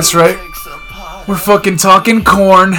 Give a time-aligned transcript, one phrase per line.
[0.00, 0.38] That's right.
[1.28, 2.72] We're fucking talking corn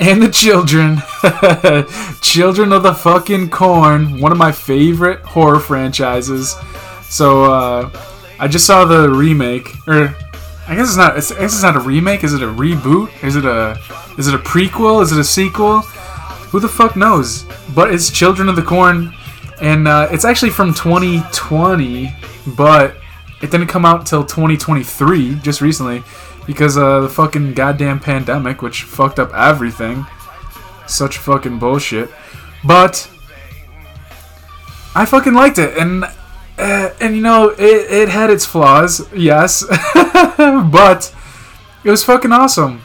[0.00, 1.02] and the children.
[2.22, 4.18] children of the fucking corn.
[4.18, 6.56] One of my favorite horror franchises.
[7.02, 7.90] So uh,
[8.38, 10.16] I just saw the remake, or
[10.66, 11.18] I guess it's not.
[11.18, 12.24] It's, I guess it's not a remake.
[12.24, 13.22] Is it a reboot?
[13.22, 13.78] Is it a?
[14.16, 15.02] Is it a prequel?
[15.02, 15.80] Is it a sequel?
[15.82, 17.44] Who the fuck knows?
[17.74, 19.12] But it's Children of the Corn,
[19.60, 22.14] and uh, it's actually from 2020,
[22.56, 22.96] but
[23.42, 26.02] it didn't come out until 2023, just recently,
[26.46, 30.06] because uh, the fucking goddamn pandemic, which fucked up everything.
[30.86, 32.10] Such fucking bullshit.
[32.64, 33.10] But
[34.94, 36.04] I fucking liked it, and
[36.58, 39.64] uh, and you know it, it had its flaws, yes,
[40.36, 41.14] but
[41.82, 42.82] it was fucking awesome.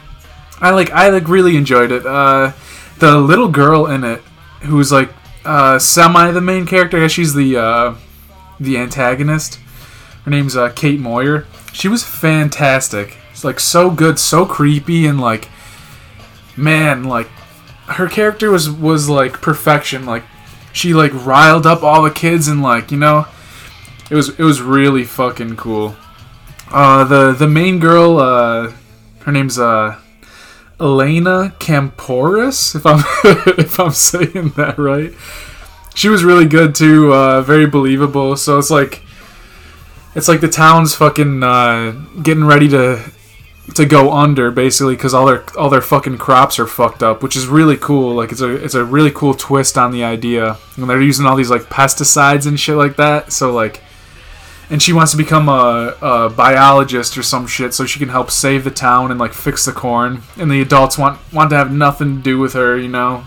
[0.60, 2.04] I like I like really enjoyed it.
[2.04, 2.52] Uh,
[2.98, 4.20] the little girl in it,
[4.62, 5.10] who's like
[5.44, 7.94] uh, semi the main character, I guess she's the uh,
[8.58, 9.60] the antagonist.
[10.28, 11.46] Her name's uh, Kate Moyer.
[11.72, 13.16] She was fantastic.
[13.30, 15.48] It's like so good, so creepy, and like,
[16.54, 17.28] man, like
[17.86, 20.04] her character was was like perfection.
[20.04, 20.24] Like
[20.70, 23.26] she like riled up all the kids and like you know,
[24.10, 25.96] it was it was really fucking cool.
[26.70, 28.74] Uh, the the main girl, uh,
[29.20, 29.98] her name's uh,
[30.78, 33.02] Elena Kampouris, if I'm
[33.58, 35.14] if I'm saying that right.
[35.94, 38.36] She was really good too, uh, very believable.
[38.36, 39.04] So it's like
[40.18, 43.10] it's like the town's fucking uh, getting ready to
[43.74, 47.36] to go under basically because all their all their fucking crops are fucked up, which
[47.36, 48.14] is really cool.
[48.14, 51.36] Like it's a it's a really cool twist on the idea, and they're using all
[51.36, 53.32] these like pesticides and shit like that.
[53.32, 53.80] So like,
[54.68, 58.30] and she wants to become a, a biologist or some shit so she can help
[58.30, 60.22] save the town and like fix the corn.
[60.36, 63.24] And the adults want want to have nothing to do with her, you know.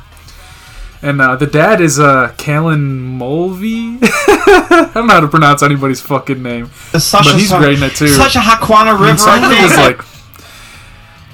[1.04, 3.98] And uh, the dad is uh, Callan Mulvey.
[4.02, 7.84] I don't know how to pronounce anybody's fucking name, Such but a, he's great in
[7.84, 8.08] it too.
[8.10, 10.02] Such a Hakwana River, some of it was like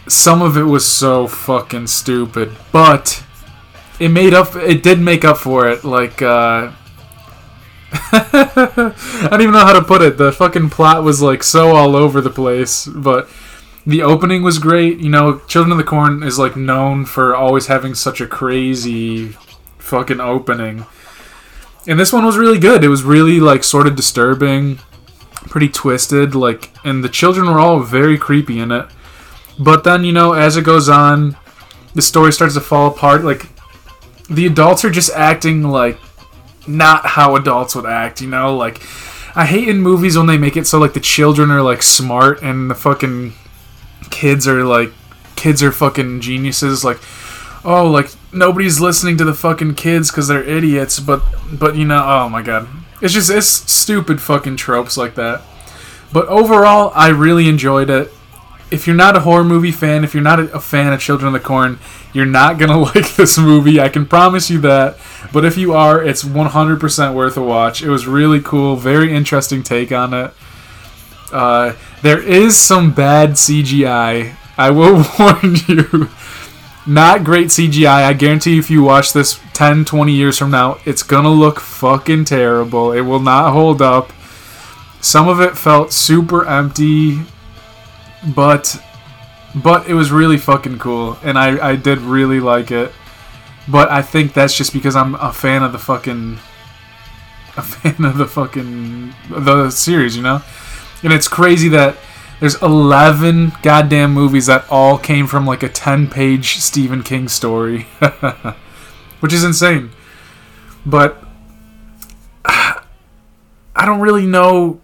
[0.08, 3.24] some of it was so fucking stupid, but
[4.00, 4.56] it made up.
[4.56, 5.84] It did make up for it.
[5.84, 6.72] Like uh,
[7.92, 10.18] I don't even know how to put it.
[10.18, 13.30] The fucking plot was like so all over the place, but
[13.86, 15.00] the opening was great.
[15.00, 19.36] You know, Children of the Corn is like known for always having such a crazy
[19.88, 20.86] fucking opening.
[21.88, 22.84] And this one was really good.
[22.84, 24.80] It was really like sort of disturbing,
[25.50, 28.88] pretty twisted, like and the children were all very creepy in it.
[29.58, 31.38] But then, you know, as it goes on,
[31.96, 33.24] the story starts to fall apart.
[33.24, 33.50] Like
[34.30, 35.98] the adults are just acting like
[36.68, 38.56] not how adults would act, you know?
[38.56, 38.82] Like
[39.36, 42.42] I hate in movies when they make it so like the children are like smart
[42.44, 43.34] and the fucking
[44.10, 44.92] kids are like
[45.38, 46.98] kids are fucking geniuses like
[47.68, 52.04] oh like nobody's listening to the fucking kids cuz they're idiots but but you know
[52.04, 52.68] oh my god.
[53.02, 55.42] It's just it's stupid fucking tropes like that.
[56.12, 58.12] But overall I really enjoyed it.
[58.72, 61.28] If you're not a horror movie fan if you're not a, a fan of Children
[61.28, 61.78] of the Corn
[62.14, 64.98] you're not gonna like this movie I can promise you that.
[65.34, 67.82] But if you are it's 100% worth a watch.
[67.82, 70.32] It was really cool very interesting take on it.
[71.34, 74.36] Uh, there is some bad CGI.
[74.58, 76.10] I will warn you.
[76.88, 78.06] Not great CGI.
[78.06, 82.24] I guarantee if you watch this 10, 20 years from now, it's gonna look fucking
[82.26, 82.94] terrible.
[82.94, 84.14] It will not hold up.
[85.02, 87.20] Some of it felt super empty,
[88.36, 88.82] but
[89.54, 92.92] but it was really fucking cool, and I, I did really like it.
[93.68, 96.40] But I think that's just because I'm a fan of the fucking
[97.58, 100.42] a fan of the fucking the series, you know?
[101.04, 101.98] And it's crazy that
[102.40, 107.84] there's 11 goddamn movies that all came from like a 10 page Stephen King story.
[109.20, 109.92] Which is insane.
[110.86, 111.24] But
[112.46, 114.80] I don't really know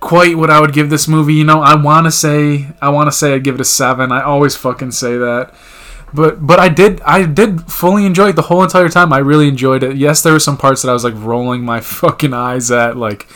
[0.00, 1.34] quite what I would give this movie.
[1.34, 4.10] You know, I want to say I want to say I'd give it a 7.
[4.10, 5.54] I always fucking say that.
[6.12, 9.12] But but I did I did fully enjoy it the whole entire time.
[9.12, 9.96] I really enjoyed it.
[9.96, 13.28] Yes, there were some parts that I was like rolling my fucking eyes at like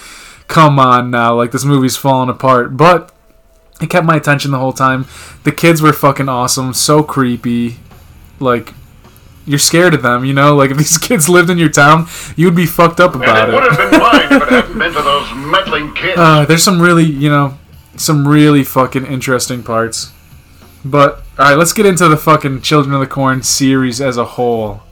[0.48, 2.76] come on now, like this movie's falling apart.
[2.76, 3.15] But
[3.80, 5.06] it kept my attention the whole time.
[5.44, 7.76] The kids were fucking awesome, so creepy.
[8.38, 8.72] Like
[9.46, 10.54] you're scared of them, you know?
[10.54, 13.52] Like if these kids lived in your town, you'd be fucked up And about it
[13.52, 16.18] would have been mine if it hadn't been for those meddling kids.
[16.18, 17.56] Uh, there's some really, you know,
[17.96, 20.12] some really fucking interesting parts.
[20.84, 24.24] But all right, let's get into the fucking Children of the Corn series as a
[24.24, 24.82] whole.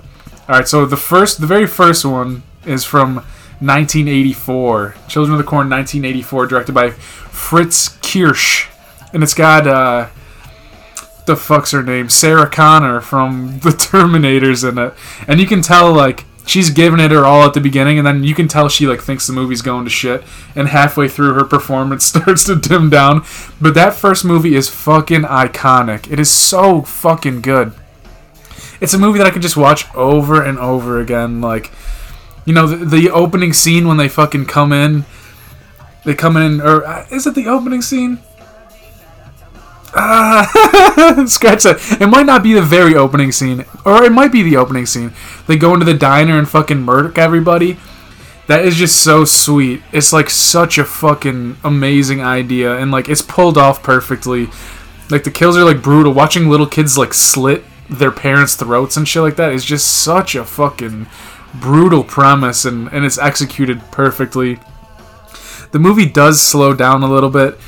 [0.47, 3.17] All right, so the first, the very first one is from
[3.61, 4.95] 1984.
[5.09, 8.69] Children of the Corn, 1984, directed by Fritz Kiersch,
[9.15, 10.09] and it's got uh,
[11.25, 14.93] the fuck's her name, Sarah Connor from the Terminators in it,
[15.27, 18.25] and you can tell like she's giving it her all at the beginning, and then
[18.25, 20.23] you can tell she like thinks the movie's going to shit,
[20.55, 23.25] and halfway through her performance starts to dim down.
[23.61, 26.11] But that first movie is fucking iconic.
[26.11, 27.73] It is so fucking good.
[28.81, 31.41] It's a movie that I could just watch over and over again.
[31.41, 31.71] Like,
[32.45, 35.05] you know, the, the opening scene when they fucking come in.
[36.05, 38.19] They come in, or uh, is it the opening scene?
[39.97, 41.99] Ah, scratch that.
[42.01, 45.13] It might not be the very opening scene, or it might be the opening scene.
[45.47, 47.79] They go into the diner and fucking murder everybody.
[48.47, 49.83] That is just so sweet.
[49.93, 54.49] It's like such a fucking amazing idea, and like it's pulled off perfectly.
[55.11, 56.13] Like the kills are like brutal.
[56.13, 60.35] Watching little kids like slit their parents' throats and shit like that is just such
[60.35, 61.07] a fucking
[61.55, 64.59] brutal premise, and and it's executed perfectly.
[65.71, 67.59] The movie does slow down a little bit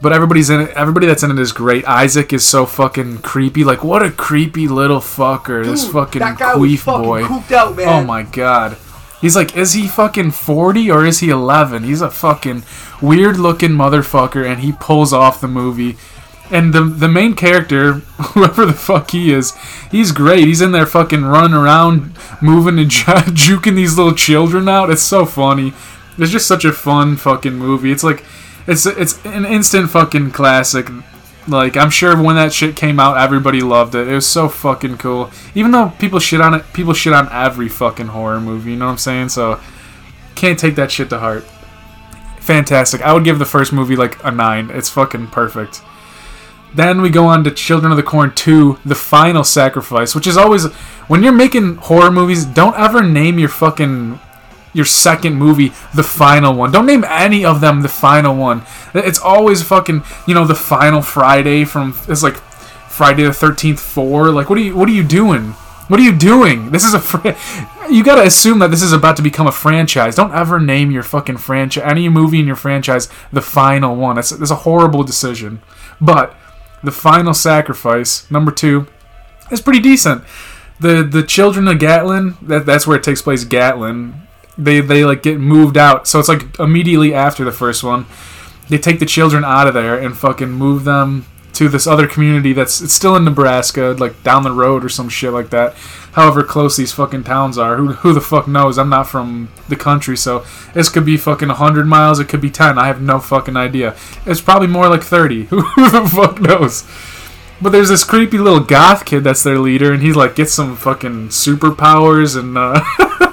[0.00, 0.70] but everybody's in it.
[0.70, 1.84] Everybody that's in it is great.
[1.86, 3.64] Isaac is so fucking creepy.
[3.64, 5.64] Like what a creepy little fucker.
[5.64, 7.56] this fucking queef fucking boy.
[7.56, 7.88] out, man.
[7.88, 8.76] Oh my god.
[9.20, 11.82] He's like, is he fucking 40 or is he 11?
[11.82, 12.62] He's a fucking
[13.02, 15.96] weird looking motherfucker and he pulls off the movie.
[16.50, 17.92] And the the main character,
[18.32, 19.54] whoever the fuck he is,
[19.90, 20.46] he's great.
[20.46, 23.02] He's in there fucking running around, moving and ju-
[23.34, 24.88] juking these little children out.
[24.88, 25.74] It's so funny.
[26.16, 27.90] It's just such a fun fucking movie.
[27.92, 28.24] It's like
[28.68, 30.88] it's it's an instant fucking classic.
[31.48, 34.06] Like I'm sure when that shit came out, everybody loved it.
[34.06, 35.30] It was so fucking cool.
[35.54, 38.72] Even though people shit on it, people shit on every fucking horror movie.
[38.72, 39.30] You know what I'm saying?
[39.30, 39.58] So
[40.34, 41.44] can't take that shit to heart.
[42.40, 43.00] Fantastic.
[43.00, 44.70] I would give the first movie like a nine.
[44.70, 45.80] It's fucking perfect.
[46.74, 50.36] Then we go on to Children of the Corn 2, The Final Sacrifice, which is
[50.36, 50.66] always
[51.08, 54.20] when you're making horror movies, don't ever name your fucking
[54.78, 56.72] your second movie the final one.
[56.72, 58.62] Don't name any of them the final one.
[58.94, 62.36] It's always fucking, you know, the final Friday from it's like
[62.88, 64.30] Friday the 13th 4.
[64.30, 65.50] Like what are you what are you doing?
[65.88, 66.70] What are you doing?
[66.70, 67.28] This is a fr-
[67.90, 70.14] you got to assume that this is about to become a franchise.
[70.14, 74.16] Don't ever name your fucking franchise any movie in your franchise the final one.
[74.16, 75.60] That's that's a horrible decision.
[76.00, 76.34] But
[76.82, 78.86] the final sacrifice number 2
[79.50, 80.22] is pretty decent.
[80.78, 84.27] The the children of Gatlin, that that's where it takes place Gatlin
[84.58, 86.08] they they like get moved out.
[86.08, 88.06] So it's like immediately after the first one,
[88.68, 92.52] they take the children out of there and fucking move them to this other community
[92.52, 95.74] that's it's still in Nebraska, like down the road or some shit like that.
[96.12, 98.78] However close these fucking towns are, who who the fuck knows?
[98.78, 100.44] I'm not from the country, so
[100.74, 102.78] this could be fucking 100 miles, it could be 10.
[102.78, 103.96] I have no fucking idea.
[104.26, 105.44] It's probably more like 30.
[105.50, 106.84] who the fuck knows?
[107.60, 110.76] But there's this creepy little goth kid that's their leader, and he like gets some
[110.76, 112.58] fucking superpowers and.
[112.58, 113.24] uh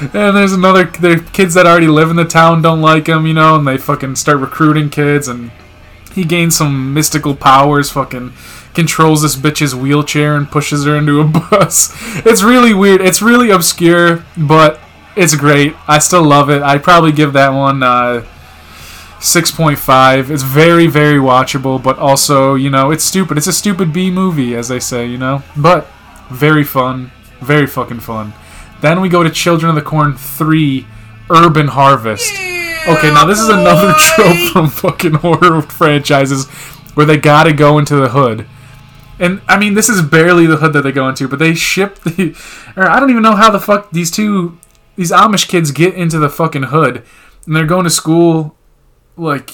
[0.00, 3.34] And there's another, the kids that already live in the town don't like him, you
[3.34, 5.50] know, and they fucking start recruiting kids, and
[6.14, 8.32] he gains some mystical powers, fucking
[8.74, 11.94] controls this bitch's wheelchair and pushes her into a bus.
[12.24, 13.00] It's really weird.
[13.00, 14.80] It's really obscure, but
[15.16, 15.74] it's great.
[15.88, 16.62] I still love it.
[16.62, 18.24] I'd probably give that one uh,
[19.18, 20.30] 6.5.
[20.30, 23.36] It's very, very watchable, but also, you know, it's stupid.
[23.36, 25.42] It's a stupid B movie, as they say, you know?
[25.56, 25.88] But
[26.30, 27.12] very fun.
[27.40, 28.32] Very fucking fun.
[28.80, 30.86] Then we go to Children of the Corn 3
[31.30, 32.32] Urban Harvest.
[32.32, 36.48] Okay, now this is another trope from fucking horror franchises
[36.94, 38.46] where they gotta go into the hood.
[39.18, 41.98] And I mean, this is barely the hood that they go into, but they ship
[42.00, 42.34] the.
[42.74, 44.58] Or I don't even know how the fuck these two,
[44.96, 47.04] these Amish kids get into the fucking hood,
[47.46, 48.56] and they're going to school,
[49.18, 49.50] like,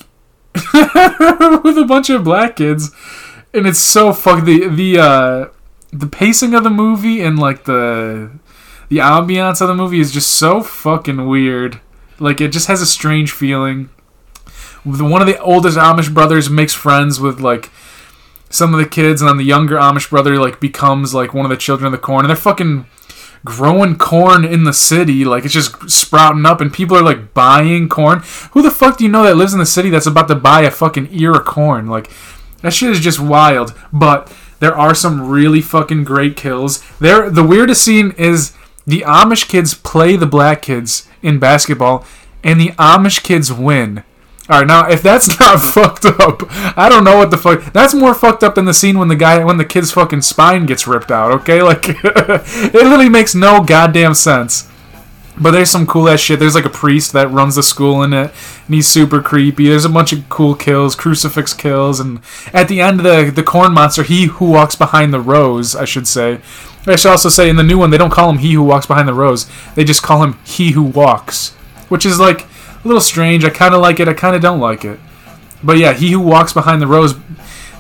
[0.55, 2.93] with a bunch of black kids,
[3.53, 5.47] and it's so fuck the the uh
[5.93, 8.31] the pacing of the movie and like the
[8.89, 11.81] the ambiance of the movie is just so fucking weird.
[12.19, 13.91] Like it just has a strange feeling.
[14.85, 17.71] One of the oldest Amish brothers makes friends with like
[18.49, 21.51] some of the kids, and then the younger Amish brother like becomes like one of
[21.51, 22.87] the children of the corn, and they're fucking
[23.45, 25.25] growing corn in the city.
[25.25, 28.23] Like it's just sprouting up, and people are like buying corn.
[28.53, 30.63] Who the fuck do you know that lives in the city that's about to buy
[30.63, 31.89] a fucking ear of corn?
[31.89, 32.11] Like
[32.63, 33.75] that shit is just wild.
[33.93, 36.83] But there are some really fucking great kills.
[36.99, 38.53] There, the weirdest scene is
[38.87, 42.05] the Amish kids play the black kids in basketball,
[42.45, 44.05] and the Amish kids win.
[44.49, 46.43] All right, now if that's not fucked up,
[46.79, 47.73] I don't know what the fuck.
[47.73, 50.67] That's more fucked up than the scene when the guy, when the kid's fucking spine
[50.67, 51.33] gets ripped out.
[51.33, 54.71] Okay, like it literally makes no goddamn sense.
[55.39, 56.39] But there's some cool ass shit.
[56.39, 58.33] There's like a priest that runs the school in it,
[58.67, 59.69] and he's super creepy.
[59.69, 62.21] There's a bunch of cool kills, crucifix kills, and
[62.55, 66.07] at the end, the the corn monster, he who walks behind the rose, I should
[66.07, 66.41] say.
[66.87, 68.87] I should also say in the new one, they don't call him he who walks
[68.87, 69.47] behind the rose.
[69.75, 71.51] They just call him he who walks,
[71.89, 72.49] which is like a
[72.85, 73.45] little strange.
[73.45, 74.09] I kind of like it.
[74.09, 75.01] I kind of don't like it.
[75.65, 77.15] But yeah, he who walks behind the rose.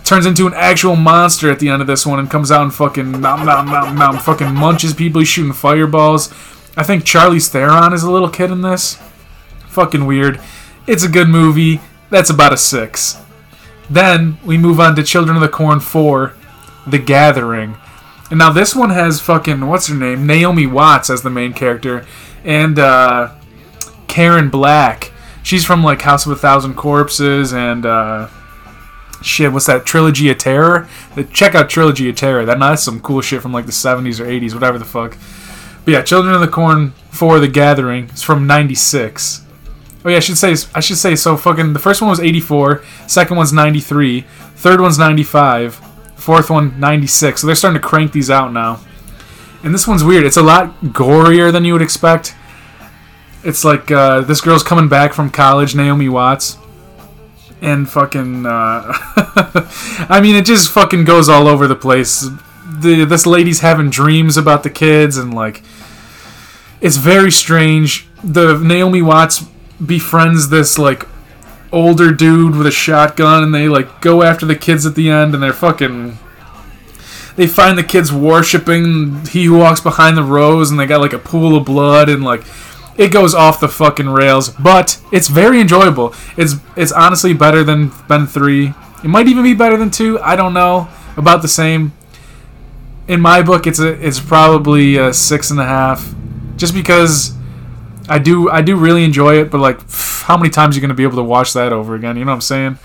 [0.03, 2.75] turns into an actual monster at the end of this one and comes out and
[2.75, 5.21] fucking nom nom nom nom fucking munches people.
[5.21, 6.33] He's shooting fireballs.
[6.77, 8.99] I think Charlize Theron is a little kid in this.
[9.69, 10.41] Fucking weird.
[10.87, 11.81] It's a good movie.
[12.11, 13.19] That's about a six.
[13.89, 16.35] Then we move on to Children of the Corn 4,
[16.87, 17.77] The Gathering.
[18.30, 20.26] And now this one has fucking what's her name?
[20.26, 22.06] Naomi Watts as the main character.
[22.45, 23.35] And uh
[24.09, 25.12] Karen Black.
[25.42, 28.28] She's from like House of a Thousand Corpses and uh
[29.23, 29.87] shit, what's that?
[29.87, 30.88] Trilogy of Terror?
[31.14, 32.45] The Check out Trilogy of Terror.
[32.45, 35.16] That that's some cool shit from like the 70s or 80s, whatever the fuck.
[35.85, 38.04] But yeah, Children of the Corn for The Gathering.
[38.04, 39.45] It's from 96.
[40.04, 42.83] Oh yeah, I should say I should say so fucking the first one was 84,
[43.09, 44.21] second one's 93,
[44.54, 45.80] third one's 95,
[46.26, 47.40] fourth one 96.
[47.40, 48.80] So they're starting to crank these out now.
[49.62, 50.26] And this one's weird.
[50.26, 52.35] It's a lot gorier than you would expect.
[53.45, 56.59] It's like uh, this girl's coming back from college, Naomi Watts,
[57.62, 58.45] and fucking.
[58.45, 58.92] Uh,
[60.09, 62.28] I mean, it just fucking goes all over the place.
[62.80, 65.62] The this lady's having dreams about the kids, and like,
[66.80, 68.09] it's very strange.
[68.25, 69.45] The Naomi Watts
[69.85, 71.06] befriends this like
[71.76, 75.35] older dude with a shotgun, and they like go after the kids at the end,
[75.35, 76.18] and they're fucking
[77.37, 81.12] they find the kids worshiping he who walks behind the rose and they got like
[81.12, 82.42] a pool of blood and like
[82.97, 86.14] it goes off the fucking rails but it's very enjoyable.
[86.37, 88.73] It's it's honestly better than ben 3
[89.04, 91.92] it might even be better than 2 i don't know about the same.
[93.06, 96.14] In my book it's a it's probably a six and a half
[96.56, 97.37] just because
[98.09, 99.78] i do i do really enjoy it but like
[100.26, 102.25] how many times are you going to be able to watch that over again you
[102.25, 102.78] know what i'm saying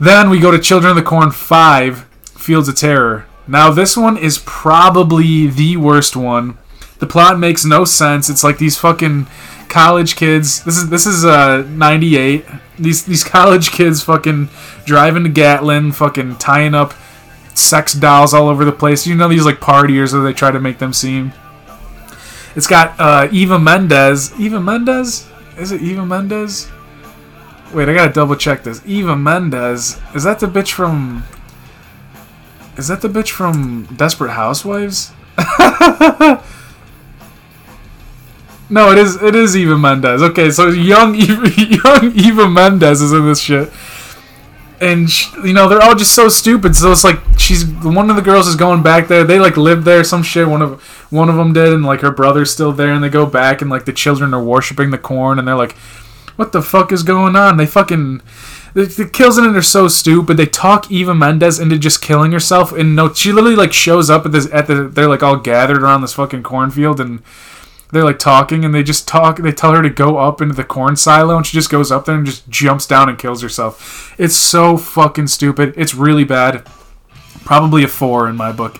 [0.00, 2.04] then we go to children of the corn 5
[2.36, 6.58] fields of terror now, this one is probably the worst one.
[7.00, 8.30] The plot makes no sense.
[8.30, 9.26] It's like these fucking
[9.68, 10.62] college kids.
[10.64, 12.44] This is this is uh 98.
[12.78, 14.48] These these college kids fucking
[14.84, 16.94] driving to Gatlin, fucking tying up
[17.54, 19.06] sex dolls all over the place.
[19.06, 21.32] You know these like partiers that they try to make them seem.
[22.54, 24.38] It's got uh, Eva Mendes.
[24.38, 25.26] Eva Mendes?
[25.62, 26.68] Is it Eva Mendes?
[27.72, 28.82] Wait, I gotta double check this.
[28.84, 29.96] Eva Mendes.
[30.12, 31.22] Is that the bitch from
[32.76, 35.12] is that the bitch from Desperate Housewives?
[38.68, 39.22] no, it is.
[39.22, 40.20] It is Eva Mendes.
[40.20, 43.70] Okay, so young Eva, young Eva Mendes is in this shit,
[44.82, 46.74] and she, you know they're all just so stupid.
[46.74, 49.24] So it's like she's one of the girls is going back there.
[49.24, 50.48] They like live there, some shit.
[50.48, 53.24] One of one of them did, and like her brother's still there, and they go
[53.24, 55.72] back, and like the children are worshiping the corn, and they're like,
[56.36, 58.22] "What the fuck is going on?" They fucking
[58.74, 60.36] the, the kills in it are so stupid.
[60.36, 64.26] They talk Eva Mendes into just killing herself, and no, she literally like shows up
[64.26, 67.22] at this at the they're like all gathered around this fucking cornfield, and
[67.92, 69.38] they're like talking, and they just talk.
[69.38, 72.04] They tell her to go up into the corn silo, and she just goes up
[72.04, 74.14] there and just jumps down and kills herself.
[74.18, 75.74] It's so fucking stupid.
[75.76, 76.66] It's really bad.
[77.44, 78.78] Probably a four in my book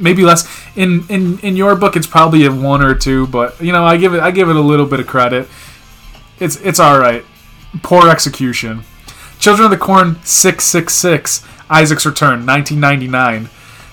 [0.00, 3.72] maybe less in in in your book it's probably a one or two but you
[3.72, 5.48] know i give it i give it a little bit of credit
[6.38, 7.24] it's it's all right
[7.82, 8.84] poor execution
[9.38, 13.48] Children of the Corn 666, Isaac's Return, 1999.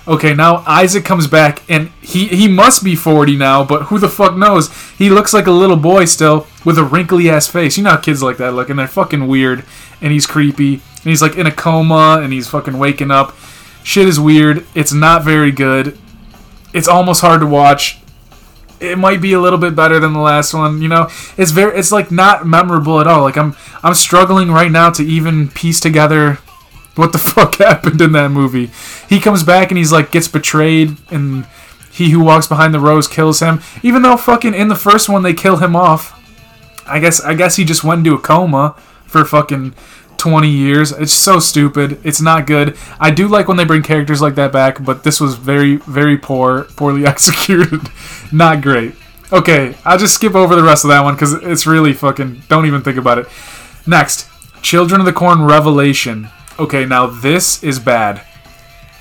[0.07, 4.09] Okay, now Isaac comes back and he he must be 40 now, but who the
[4.09, 4.71] fuck knows?
[4.97, 7.75] He looks like a little boy still with a wrinkly ass face.
[7.77, 9.65] You know how kids like that look, and they're fucking weird,
[10.01, 13.35] and he's creepy, and he's like in a coma, and he's fucking waking up.
[13.83, 14.65] Shit is weird.
[14.75, 15.97] It's not very good.
[16.71, 17.99] It's almost hard to watch
[18.79, 20.81] it might be a little bit better than the last one.
[20.81, 23.23] You know, it's very it's like not memorable at all.
[23.23, 26.39] Like I'm I'm struggling right now to even piece together
[26.95, 28.71] what the fuck happened in that movie.
[29.07, 31.45] He comes back and he's like gets betrayed and
[31.91, 33.61] he who walks behind the rose kills him.
[33.83, 36.13] Even though fucking in the first one they kill him off.
[36.87, 38.75] I guess I guess he just went into a coma
[39.05, 39.73] for fucking
[40.17, 40.91] 20 years.
[40.91, 41.99] It's so stupid.
[42.03, 42.77] It's not good.
[42.99, 46.17] I do like when they bring characters like that back, but this was very, very
[46.17, 47.89] poor, poorly executed.
[48.31, 48.95] not great.
[49.31, 52.43] Okay, I'll just skip over the rest of that one because it's really fucking.
[52.47, 53.27] Don't even think about it.
[53.87, 54.29] Next,
[54.61, 56.29] Children of the Corn Revelation.
[56.57, 58.21] Okay, now this is bad.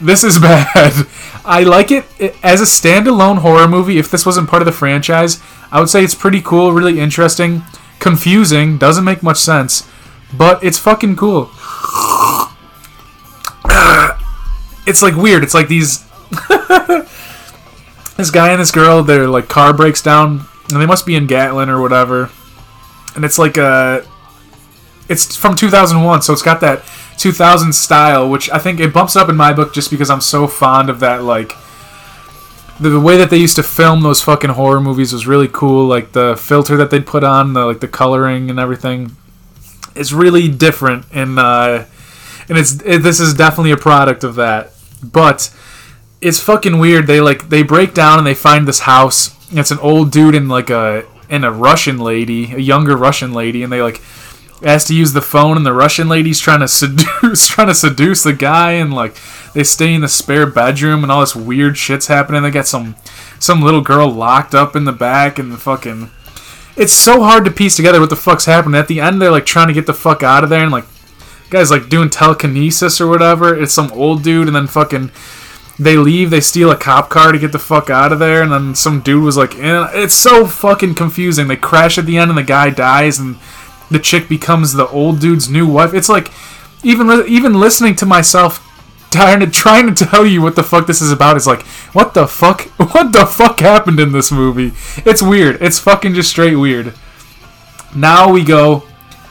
[0.01, 1.07] This is bad.
[1.45, 2.05] I like it
[2.43, 3.99] as a standalone horror movie.
[3.99, 7.63] If this wasn't part of the franchise, I would say it's pretty cool, really interesting,
[8.01, 9.89] confusing, doesn't make much sense
[10.37, 11.51] but it's fucking cool.
[14.87, 15.43] it's like weird.
[15.43, 16.05] It's like these.
[18.17, 21.27] this guy and this girl, their like car breaks down, and they must be in
[21.27, 22.31] Gatlin or whatever.
[23.15, 24.07] And it's like a.
[25.09, 26.83] It's from 2001, so it's got that
[27.19, 30.47] 2000 style, which I think it bumps up in my book just because I'm so
[30.47, 31.53] fond of that like
[32.81, 35.87] the, way that they used to film those fucking horror movies was really cool.
[35.87, 39.17] Like the filter that they'd put on, the like the coloring and everything
[39.95, 41.85] is really different and uh,
[42.49, 44.73] and it's it, this is definitely a product of that.
[45.03, 45.55] But
[46.21, 47.07] it's fucking weird.
[47.07, 49.35] They like they break down and they find this house.
[49.53, 53.63] It's an old dude and like a and a Russian lady, a younger Russian lady,
[53.63, 54.01] and they like
[54.63, 58.23] asked to use the phone and the Russian lady's trying to seduce trying to seduce
[58.23, 59.17] the guy and like
[59.53, 62.43] they stay in the spare bedroom and all this weird shit's happening.
[62.43, 62.97] They got some
[63.39, 66.11] some little girl locked up in the back and the fucking
[66.77, 68.79] it's so hard to piece together what the fuck's happening.
[68.79, 70.87] At the end they're like trying to get the fuck out of there and like
[71.51, 73.61] guys like doing telekinesis or whatever.
[73.61, 75.11] It's some old dude and then fucking
[75.79, 78.53] they leave, they steal a cop car to get the fuck out of there, and
[78.53, 81.49] then some dude was like, eh, it's so fucking confusing.
[81.49, 83.37] They crash at the end, and the guy dies, and
[83.91, 85.95] the chick becomes the old dude's new wife.
[85.95, 86.31] It's like,
[86.83, 88.61] even even listening to myself
[89.15, 91.63] trying to trying to tell you what the fuck this is about is like,
[91.93, 92.63] what the fuck?
[92.95, 94.73] What the fuck happened in this movie?
[95.09, 95.61] It's weird.
[95.61, 96.95] It's fucking just straight weird.
[97.95, 98.85] Now we go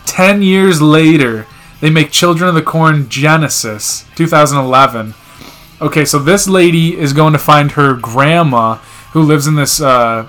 [0.05, 1.45] 10 years later.
[1.81, 5.13] They make Children of the Corn Genesis, 2011.
[5.81, 8.75] Okay, so this lady is going to find her grandma
[9.11, 10.27] who lives in this uh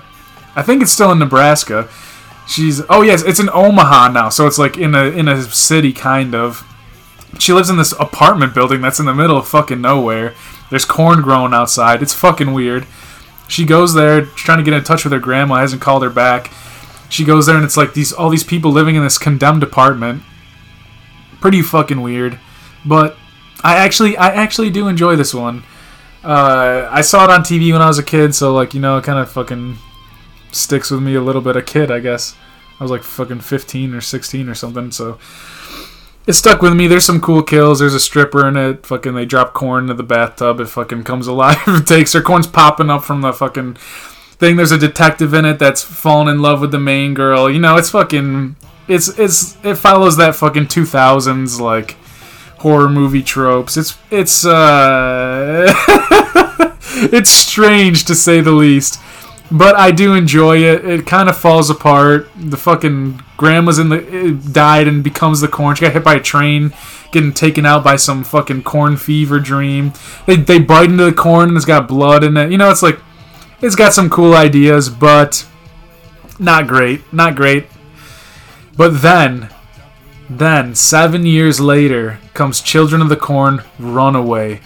[0.55, 1.89] I think it's still in Nebraska.
[2.47, 5.93] She's oh yes, it's in Omaha now, so it's like in a in a city
[5.93, 6.63] kind of.
[7.39, 10.35] She lives in this apartment building that's in the middle of fucking nowhere.
[10.69, 12.01] There's corn growing outside.
[12.01, 12.87] It's fucking weird.
[13.47, 16.51] She goes there trying to get in touch with her grandma, hasn't called her back.
[17.09, 20.23] She goes there and it's like these all these people living in this condemned apartment.
[21.41, 22.39] Pretty fucking weird.
[22.85, 23.17] But
[23.63, 25.63] I actually I actually do enjoy this one.
[26.23, 28.99] Uh, I saw it on TV when I was a kid, so like you know,
[29.01, 29.77] kind of fucking
[30.55, 31.55] sticks with me a little bit.
[31.55, 32.35] A kid, I guess.
[32.79, 35.17] I was like fucking 15 or 16 or something, so
[36.27, 36.87] it stuck with me.
[36.87, 37.79] There's some cool kills.
[37.79, 38.85] There's a stripper in it.
[38.85, 40.59] Fucking they drop corn into the bathtub.
[40.59, 41.57] It fucking comes alive.
[41.85, 44.55] takes her corn's popping up from the fucking thing.
[44.55, 47.49] There's a detective in it that's fallen in love with the main girl.
[47.49, 48.55] You know, it's fucking.
[48.87, 51.97] It's it's it follows that fucking 2000s like
[52.59, 53.77] horror movie tropes.
[53.77, 55.65] It's it's uh
[57.11, 58.99] it's strange to say the least.
[59.51, 60.85] But I do enjoy it.
[60.85, 62.29] It kind of falls apart.
[62.35, 65.75] The fucking grandma's in the eh, died and becomes the corn.
[65.75, 66.73] She got hit by a train,
[67.11, 69.93] getting taken out by some fucking corn fever dream.
[70.25, 72.51] They they bite into the corn and it's got blood in it.
[72.51, 72.99] You know, it's like
[73.61, 75.47] it's got some cool ideas, but
[76.39, 77.13] not great.
[77.13, 77.67] Not great.
[78.75, 79.49] But then
[80.29, 84.61] then, seven years later, comes Children of the Corn Runaway.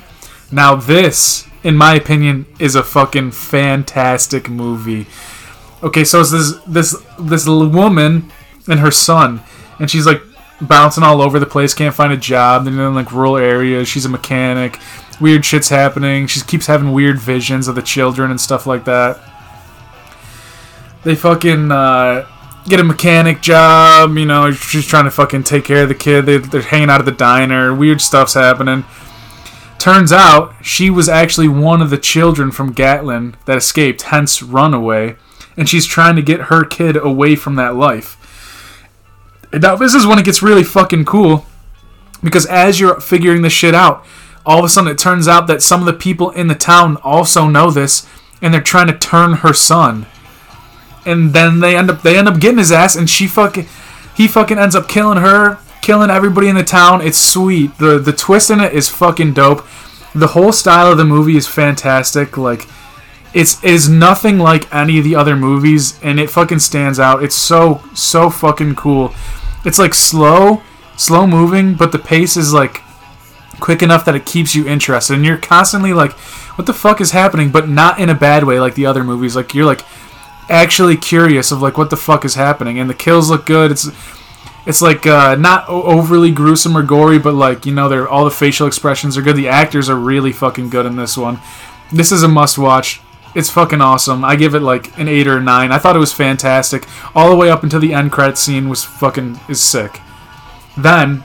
[0.52, 5.08] Now, this, in my opinion, is a fucking fantastic movie.
[5.82, 8.32] Okay, so it's this this this woman
[8.68, 9.42] and her son,
[9.80, 10.22] and she's like
[10.62, 12.66] bouncing all over the place, can't find a job.
[12.66, 13.88] They're in like rural areas.
[13.88, 14.80] She's a mechanic.
[15.20, 16.28] Weird shit's happening.
[16.28, 19.20] She keeps having weird visions of the children and stuff like that.
[21.04, 22.28] They fucking uh,
[22.68, 24.18] get a mechanic job.
[24.18, 26.26] You know, she's trying to fucking take care of the kid.
[26.26, 27.74] They, they're hanging out at the diner.
[27.74, 28.86] Weird stuff's happening.
[29.80, 35.16] Turns out she was actually one of the children from Gatlin that escaped, hence Runaway,
[35.58, 38.16] and she's trying to get her kid away from that life.
[39.52, 41.46] Now, this is when it gets really fucking cool
[42.22, 44.06] because as you're figuring this shit out,
[44.46, 46.98] all of a sudden it turns out that some of the people in the town
[46.98, 48.06] also know this
[48.42, 50.06] and they're trying to turn her son
[51.06, 53.68] and then they end up they end up getting his ass, and she fucking
[54.16, 57.02] he fucking ends up killing her, killing everybody in the town.
[57.02, 57.76] It's sweet.
[57.80, 59.66] the The twist in it is fucking dope.
[60.14, 62.38] The whole style of the movie is fantastic.
[62.38, 62.68] Like
[63.34, 67.24] it's it is nothing like any of the other movies, and it fucking stands out.
[67.24, 69.16] It's so so fucking cool.
[69.66, 70.62] It's like slow,
[70.96, 72.84] slow moving, but the pace is like
[73.60, 76.12] quick enough that it keeps you interested, and you're constantly like,
[76.56, 79.36] "What the fuck is happening?" But not in a bad way, like the other movies.
[79.36, 79.82] Like you're like
[80.52, 83.72] actually curious of like what the fuck is happening, and the kills look good.
[83.72, 83.90] It's
[84.70, 88.30] it's like uh, not overly gruesome or gory, but like you know, they're all the
[88.30, 89.36] facial expressions are good.
[89.36, 91.40] The actors are really fucking good in this one.
[91.92, 93.02] This is a must watch.
[93.34, 94.24] It's fucking awesome.
[94.24, 95.72] I give it like an eight or a nine.
[95.72, 96.86] I thought it was fantastic.
[97.16, 100.02] All the way up until the end credit scene was fucking is sick.
[100.78, 101.24] Then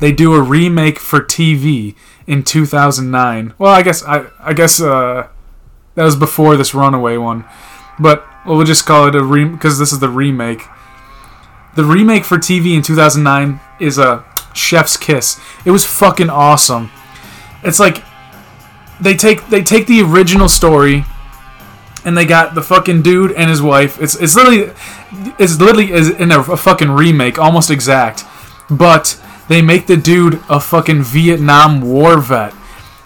[0.00, 1.94] they do a remake for TV
[2.26, 3.54] in 2009.
[3.56, 5.28] Well, I guess I I guess uh,
[5.94, 7.46] that was before this Runaway one.
[7.98, 10.66] But well, we'll just call it a re because this is the remake.
[11.74, 15.40] The remake for TV in 2009 is a chef's kiss.
[15.64, 16.90] It was fucking awesome.
[17.62, 18.02] It's like
[19.00, 21.04] they take they take the original story
[22.04, 24.00] and they got the fucking dude and his wife.
[24.00, 24.72] It's it's literally
[25.38, 28.24] it's literally is in a, a fucking remake, almost exact.
[28.70, 32.54] But they make the dude a fucking Vietnam War vet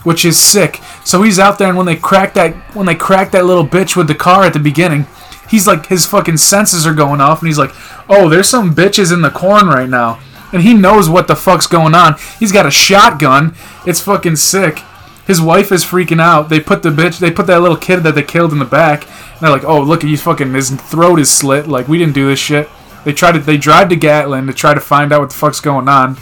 [0.07, 0.81] which is sick.
[1.05, 3.97] So he's out there, and when they crack that when they crack that little bitch
[3.97, 5.05] with the car at the beginning,
[5.49, 7.73] he's like his fucking senses are going off, and he's like,
[8.09, 10.21] "Oh, there's some bitches in the corn right now."
[10.53, 12.15] and he knows what the fuck's going on.
[12.39, 13.55] He's got a shotgun.
[13.85, 14.81] It's fucking sick.
[15.27, 16.49] His wife is freaking out.
[16.49, 19.03] They put the bitch, they put that little kid that they killed in the back.
[19.05, 21.67] And they're like, "Oh, look, at he's fucking his throat is slit.
[21.67, 22.69] Like we didn't do this shit."
[23.05, 25.61] They try to they drive to Gatlin to try to find out what the fuck's
[25.61, 26.17] going on.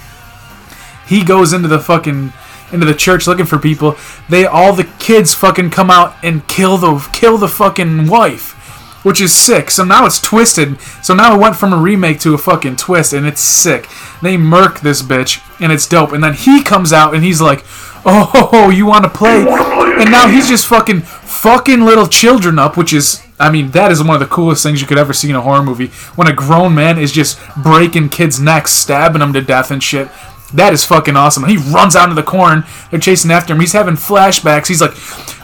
[1.07, 2.33] He goes into the fucking
[2.73, 3.97] into the church looking for people.
[4.29, 8.64] They all the kids fucking come out and kill the kill the fucking wife,
[9.05, 9.71] which is sick.
[9.71, 10.81] So now it's twisted.
[11.03, 13.89] So now it went from a remake to a fucking twist, and it's sick.
[14.21, 16.13] They murk this bitch, and it's dope.
[16.13, 17.65] And then he comes out and he's like,
[18.05, 22.93] "Oh, you want to play?" And now he's just fucking fucking little children up, which
[22.93, 23.23] is.
[23.37, 25.41] I mean, that is one of the coolest things you could ever see in a
[25.41, 25.89] horror movie.
[26.15, 30.09] When a grown man is just breaking kids' necks, stabbing them to death and shit.
[30.55, 31.45] That is fucking awesome.
[31.45, 32.65] He runs out of the corn.
[32.91, 33.61] They're chasing after him.
[33.61, 34.69] He's having flashbacks.
[34.69, 34.95] He's like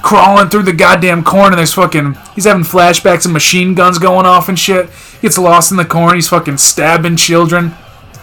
[0.03, 2.16] crawling through the goddamn corn, and there's fucking.
[2.37, 4.88] He's having flashbacks and machine guns going off and shit.
[4.88, 6.14] He gets lost in the corn.
[6.14, 7.75] He's fucking stabbing children.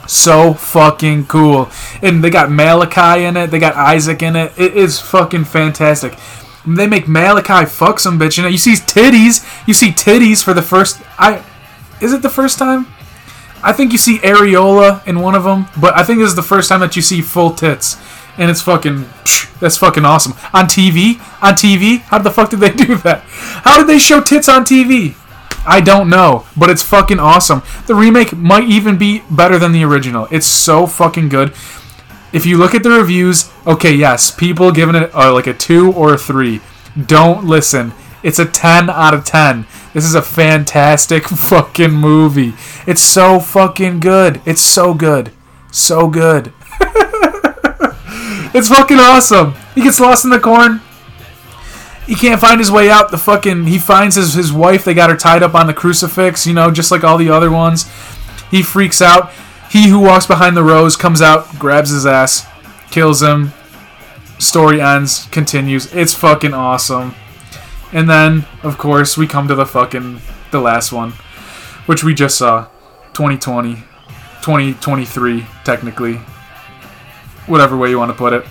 [0.07, 1.69] So fucking cool.
[2.01, 3.47] And they got Malachi in it.
[3.47, 4.53] They got Isaac in it.
[4.57, 6.17] It is fucking fantastic.
[6.65, 8.51] They make Malachi fuck some bitch in it.
[8.53, 9.67] You see titties.
[9.67, 11.01] You see titties for the first.
[11.19, 11.43] I.
[11.99, 12.87] Is it the first time?
[13.63, 16.43] I think you see areola in one of them, but I think this is the
[16.43, 17.97] first time that you see full tits,
[18.37, 19.05] and it's fucking
[19.59, 21.19] that's fucking awesome on TV.
[21.41, 23.21] On TV, how the fuck did they do that?
[23.63, 25.15] How did they show tits on TV?
[25.65, 27.61] I don't know, but it's fucking awesome.
[27.87, 30.27] The remake might even be better than the original.
[30.31, 31.53] It's so fucking good.
[32.31, 35.91] If you look at the reviews, okay, yes, people giving it uh, like a two
[35.91, 36.61] or a three.
[37.05, 37.93] Don't listen.
[38.23, 39.65] It's a 10 out of 10.
[39.93, 42.53] This is a fantastic fucking movie.
[42.85, 44.41] It's so fucking good.
[44.45, 45.31] It's so good.
[45.71, 46.53] So good.
[48.53, 49.53] it's fucking awesome.
[49.75, 50.81] He gets lost in the corn.
[52.05, 53.11] He can't find his way out.
[53.11, 54.85] The fucking he finds his his wife.
[54.85, 57.51] They got her tied up on the crucifix, you know, just like all the other
[57.51, 57.91] ones.
[58.49, 59.31] He freaks out.
[59.69, 62.47] He who walks behind the rose comes out, grabs his ass,
[62.89, 63.51] kills him.
[64.39, 65.93] Story ends, continues.
[65.93, 67.13] It's fucking awesome.
[67.93, 70.21] And then, of course, we come to the fucking
[70.51, 71.11] the last one,
[71.85, 72.67] which we just saw,
[73.13, 73.75] 2020,
[74.41, 76.15] 2023 technically,
[77.47, 78.45] whatever way you want to put it.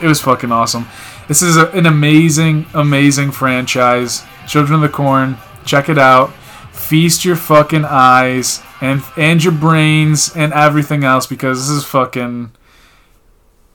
[0.00, 0.86] It was fucking awesome.
[1.28, 4.22] This is a, an amazing, amazing franchise.
[4.46, 6.32] Children of the Corn, check it out.
[6.72, 12.52] Feast your fucking eyes and and your brains and everything else because this is fucking.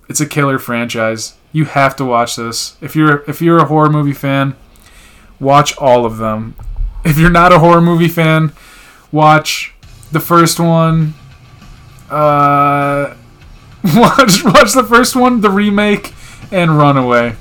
[0.09, 1.35] It's a killer franchise.
[1.51, 2.75] You have to watch this.
[2.81, 4.55] If you're if you're a horror movie fan,
[5.39, 6.55] watch all of them.
[7.05, 8.51] If you're not a horror movie fan,
[9.11, 9.73] watch
[10.11, 11.13] the first one.
[12.09, 13.15] Uh,
[13.95, 16.13] watch watch the first one, the remake,
[16.51, 17.35] and Runaway.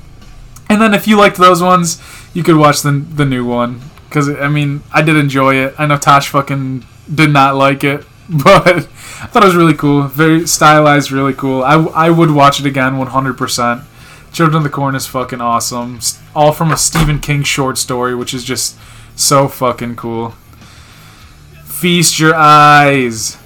[0.69, 2.01] And then if you liked those ones,
[2.33, 3.81] you could watch the the new one.
[4.09, 5.75] Cause I mean, I did enjoy it.
[5.77, 8.79] I know Tosh fucking did not like it, but I
[9.27, 10.03] thought it was really cool.
[10.03, 11.63] Very stylized, really cool.
[11.63, 13.83] I, I would watch it again, 100%.
[14.31, 15.99] Children of the Corn is fucking awesome.
[16.35, 18.77] All from a Stephen King short story, which is just
[19.15, 20.35] so fucking cool.
[21.63, 23.37] Feast your eyes.